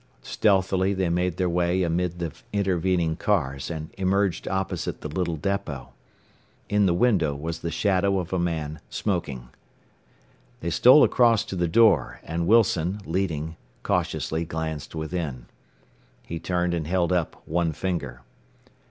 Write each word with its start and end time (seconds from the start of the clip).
Stealthily 0.23 0.95
they 0.95 1.09
made 1.09 1.37
their 1.37 1.47
way 1.47 1.83
amid 1.83 2.17
the 2.17 2.31
intervening 2.51 3.15
cars, 3.15 3.69
and 3.69 3.93
emerged 3.99 4.47
opposite 4.47 5.01
the 5.01 5.07
little 5.07 5.35
depot. 5.35 5.89
In 6.69 6.87
the 6.87 6.93
window 6.95 7.35
was 7.35 7.59
the 7.59 7.69
shadow 7.69 8.17
of 8.17 8.33
a 8.33 8.39
man 8.39 8.79
smoking. 8.89 9.49
They 10.61 10.71
stole 10.71 11.03
across 11.03 11.45
to 11.45 11.55
the 11.55 11.67
door, 11.67 12.19
and 12.23 12.47
Wilson, 12.47 13.01
leading, 13.05 13.57
cautiously 13.83 14.43
glanced 14.43 14.95
within. 14.95 15.45
He 16.23 16.39
turned 16.39 16.73
and 16.73 16.87
held 16.87 17.13
up 17.13 17.39
one 17.45 17.71
finger. 17.71 18.23